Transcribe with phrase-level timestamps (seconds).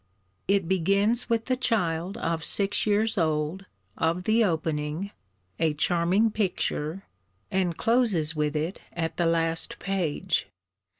[0.47, 3.65] It begins with the child of six years old,
[3.95, 5.11] of the opening
[5.59, 7.03] (a charming picture),
[7.51, 10.47] and closes with it at the last page.